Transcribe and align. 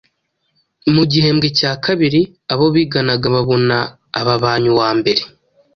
Mu 0.93 1.03
gihembwe 1.11 1.47
cya 1.57 1.71
kabiri, 1.85 2.21
abo 2.53 2.65
biganaga 2.75 3.27
babona 3.35 3.77
ababanye 4.19 4.67
uwa 4.73 4.89
mbere. 4.99 5.21